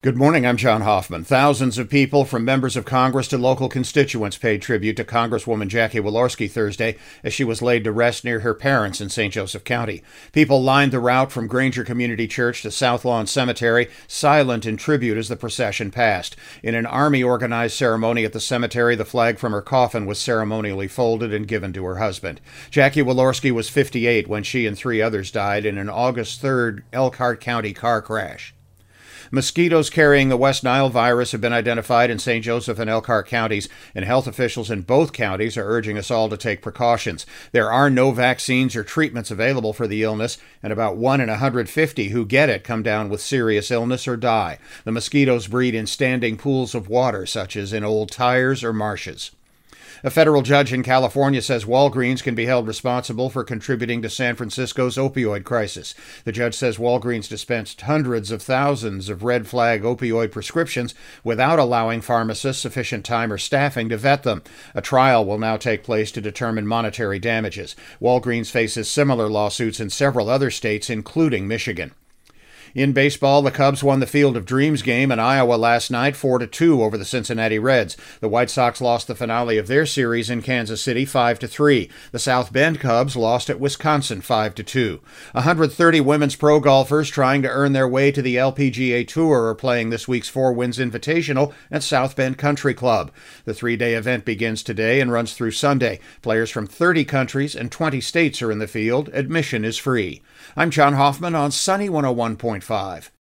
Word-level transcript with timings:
Good 0.00 0.16
morning. 0.16 0.46
I'm 0.46 0.56
John 0.56 0.82
Hoffman. 0.82 1.24
Thousands 1.24 1.76
of 1.76 1.90
people, 1.90 2.24
from 2.24 2.44
members 2.44 2.76
of 2.76 2.84
Congress 2.84 3.26
to 3.26 3.36
local 3.36 3.68
constituents, 3.68 4.38
paid 4.38 4.62
tribute 4.62 4.96
to 4.98 5.02
Congresswoman 5.02 5.66
Jackie 5.66 5.98
Walorski 5.98 6.48
Thursday 6.48 6.96
as 7.24 7.34
she 7.34 7.42
was 7.42 7.62
laid 7.62 7.82
to 7.82 7.90
rest 7.90 8.22
near 8.22 8.38
her 8.38 8.54
parents 8.54 9.00
in 9.00 9.08
St. 9.08 9.34
Joseph 9.34 9.64
County. 9.64 10.04
People 10.30 10.62
lined 10.62 10.92
the 10.92 11.00
route 11.00 11.32
from 11.32 11.48
Granger 11.48 11.82
Community 11.82 12.28
Church 12.28 12.62
to 12.62 12.70
South 12.70 13.04
Lawn 13.04 13.26
Cemetery, 13.26 13.88
silent 14.06 14.66
in 14.66 14.76
tribute 14.76 15.18
as 15.18 15.28
the 15.28 15.34
procession 15.34 15.90
passed. 15.90 16.36
In 16.62 16.76
an 16.76 16.86
Army 16.86 17.24
organized 17.24 17.76
ceremony 17.76 18.24
at 18.24 18.32
the 18.32 18.38
cemetery, 18.38 18.94
the 18.94 19.04
flag 19.04 19.36
from 19.36 19.50
her 19.50 19.60
coffin 19.60 20.06
was 20.06 20.20
ceremonially 20.20 20.86
folded 20.86 21.34
and 21.34 21.48
given 21.48 21.72
to 21.72 21.84
her 21.84 21.96
husband. 21.96 22.40
Jackie 22.70 23.02
Walorski 23.02 23.50
was 23.50 23.68
58 23.68 24.28
when 24.28 24.44
she 24.44 24.64
and 24.64 24.78
three 24.78 25.02
others 25.02 25.32
died 25.32 25.66
in 25.66 25.76
an 25.76 25.88
August 25.88 26.40
3rd 26.40 26.84
Elkhart 26.92 27.40
County 27.40 27.72
car 27.72 28.00
crash. 28.00 28.54
Mosquitoes 29.30 29.90
carrying 29.90 30.28
the 30.28 30.36
West 30.36 30.64
Nile 30.64 30.88
virus 30.88 31.32
have 31.32 31.40
been 31.40 31.52
identified 31.52 32.10
in 32.10 32.18
St. 32.18 32.44
Joseph 32.44 32.78
and 32.78 32.88
Elkhart 32.88 33.26
counties, 33.26 33.68
and 33.94 34.04
health 34.04 34.26
officials 34.26 34.70
in 34.70 34.82
both 34.82 35.12
counties 35.12 35.56
are 35.56 35.68
urging 35.68 35.98
us 35.98 36.10
all 36.10 36.28
to 36.28 36.36
take 36.36 36.62
precautions. 36.62 37.26
There 37.52 37.70
are 37.70 37.90
no 37.90 38.10
vaccines 38.12 38.76
or 38.76 38.84
treatments 38.84 39.30
available 39.30 39.72
for 39.72 39.86
the 39.86 40.02
illness, 40.02 40.38
and 40.62 40.72
about 40.72 40.96
1 40.96 41.20
in 41.20 41.28
150 41.28 42.08
who 42.08 42.26
get 42.26 42.48
it 42.48 42.64
come 42.64 42.82
down 42.82 43.08
with 43.08 43.20
serious 43.20 43.70
illness 43.70 44.08
or 44.08 44.16
die. 44.16 44.58
The 44.84 44.92
mosquitoes 44.92 45.46
breed 45.46 45.74
in 45.74 45.86
standing 45.86 46.36
pools 46.36 46.74
of 46.74 46.88
water, 46.88 47.26
such 47.26 47.56
as 47.56 47.72
in 47.72 47.84
old 47.84 48.10
tires 48.10 48.64
or 48.64 48.72
marshes. 48.72 49.30
A 50.04 50.10
federal 50.10 50.42
judge 50.42 50.72
in 50.72 50.82
California 50.82 51.42
says 51.42 51.64
Walgreens 51.64 52.22
can 52.22 52.34
be 52.34 52.46
held 52.46 52.66
responsible 52.66 53.30
for 53.30 53.44
contributing 53.44 54.02
to 54.02 54.10
San 54.10 54.36
Francisco's 54.36 54.96
opioid 54.96 55.44
crisis. 55.44 55.94
The 56.24 56.32
judge 56.32 56.54
says 56.54 56.78
Walgreens 56.78 57.28
dispensed 57.28 57.80
hundreds 57.82 58.30
of 58.30 58.42
thousands 58.42 59.08
of 59.08 59.22
red 59.22 59.46
flag 59.46 59.82
opioid 59.82 60.30
prescriptions 60.30 60.94
without 61.24 61.58
allowing 61.58 62.00
pharmacists 62.00 62.62
sufficient 62.62 63.04
time 63.04 63.32
or 63.32 63.38
staffing 63.38 63.88
to 63.88 63.96
vet 63.96 64.22
them. 64.22 64.42
A 64.74 64.80
trial 64.80 65.24
will 65.24 65.38
now 65.38 65.56
take 65.56 65.84
place 65.84 66.12
to 66.12 66.20
determine 66.20 66.66
monetary 66.66 67.18
damages. 67.18 67.76
Walgreens 68.00 68.50
faces 68.50 68.90
similar 68.90 69.28
lawsuits 69.28 69.80
in 69.80 69.90
several 69.90 70.28
other 70.28 70.50
states, 70.50 70.90
including 70.90 71.48
Michigan. 71.48 71.92
In 72.74 72.92
baseball, 72.92 73.40
the 73.40 73.50
Cubs 73.50 73.82
won 73.82 74.00
the 74.00 74.06
Field 74.06 74.36
of 74.36 74.44
Dreams 74.44 74.82
game 74.82 75.10
in 75.10 75.18
Iowa 75.18 75.54
last 75.54 75.90
night 75.90 76.16
4 76.16 76.46
2 76.46 76.82
over 76.82 76.98
the 76.98 77.04
Cincinnati 77.04 77.58
Reds. 77.58 77.96
The 78.20 78.28
White 78.28 78.50
Sox 78.50 78.80
lost 78.80 79.06
the 79.06 79.14
finale 79.14 79.56
of 79.56 79.68
their 79.68 79.86
series 79.86 80.28
in 80.28 80.42
Kansas 80.42 80.82
City 80.82 81.06
5 81.06 81.38
3. 81.38 81.90
The 82.12 82.18
South 82.18 82.52
Bend 82.52 82.78
Cubs 82.78 83.16
lost 83.16 83.48
at 83.48 83.58
Wisconsin 83.58 84.20
5 84.20 84.54
2. 84.54 85.00
130 85.32 86.00
women's 86.02 86.36
pro 86.36 86.60
golfers 86.60 87.08
trying 87.08 87.40
to 87.42 87.48
earn 87.48 87.72
their 87.72 87.88
way 87.88 88.12
to 88.12 88.20
the 88.20 88.36
LPGA 88.36 89.08
Tour 89.08 89.46
are 89.46 89.54
playing 89.54 89.88
this 89.88 90.06
week's 90.06 90.28
Four 90.28 90.52
Winds 90.52 90.78
Invitational 90.78 91.54
at 91.70 91.82
South 91.82 92.16
Bend 92.16 92.36
Country 92.36 92.74
Club. 92.74 93.10
The 93.46 93.54
three 93.54 93.76
day 93.76 93.94
event 93.94 94.26
begins 94.26 94.62
today 94.62 95.00
and 95.00 95.10
runs 95.10 95.32
through 95.32 95.52
Sunday. 95.52 96.00
Players 96.20 96.50
from 96.50 96.66
30 96.66 97.06
countries 97.06 97.56
and 97.56 97.72
20 97.72 98.00
states 98.02 98.42
are 98.42 98.52
in 98.52 98.58
the 98.58 98.66
field. 98.66 99.08
Admission 99.14 99.64
is 99.64 99.78
free. 99.78 100.20
I'm 100.54 100.70
John 100.70 100.94
Hoffman 100.94 101.34
on 101.34 101.50
Sunny 101.50 101.88
101. 101.88 102.57
101.5. 102.60 103.10